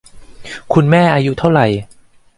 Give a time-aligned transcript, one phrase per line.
[0.73, 1.61] คุณแม่ อายุเท่าไหร